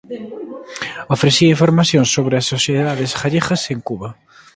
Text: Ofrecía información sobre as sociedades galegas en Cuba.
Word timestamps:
Ofrecía 1.15 1.53
información 1.55 2.03
sobre 2.15 2.35
as 2.37 2.49
sociedades 2.53 3.11
galegas 3.21 3.61
en 3.73 3.79
Cuba. 3.89 4.09